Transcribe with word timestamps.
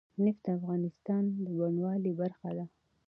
نفت 0.23 0.41
د 0.45 0.47
افغانستان 0.59 1.23
د 1.43 1.47
بڼوالۍ 1.57 2.11
برخه 2.21 2.49
ده. 2.57 2.65